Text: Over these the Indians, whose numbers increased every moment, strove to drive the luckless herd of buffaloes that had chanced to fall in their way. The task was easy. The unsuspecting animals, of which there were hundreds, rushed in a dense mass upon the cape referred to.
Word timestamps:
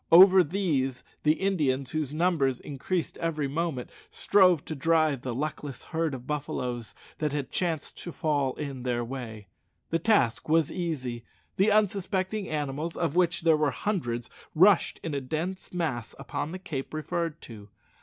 Over 0.11 0.43
these 0.43 1.03
the 1.21 1.33
Indians, 1.33 1.91
whose 1.91 2.11
numbers 2.11 2.59
increased 2.59 3.19
every 3.19 3.47
moment, 3.47 3.91
strove 4.09 4.65
to 4.65 4.73
drive 4.73 5.21
the 5.21 5.35
luckless 5.35 5.83
herd 5.83 6.15
of 6.15 6.25
buffaloes 6.25 6.95
that 7.19 7.33
had 7.33 7.51
chanced 7.51 8.01
to 8.01 8.11
fall 8.11 8.55
in 8.55 8.81
their 8.81 9.05
way. 9.05 9.45
The 9.91 9.99
task 9.99 10.49
was 10.49 10.71
easy. 10.71 11.23
The 11.57 11.69
unsuspecting 11.71 12.49
animals, 12.49 12.97
of 12.97 13.15
which 13.15 13.41
there 13.41 13.55
were 13.57 13.69
hundreds, 13.69 14.27
rushed 14.55 14.99
in 15.03 15.13
a 15.13 15.21
dense 15.21 15.71
mass 15.71 16.15
upon 16.17 16.51
the 16.51 16.57
cape 16.57 16.95
referred 16.95 17.39
to. 17.41 17.69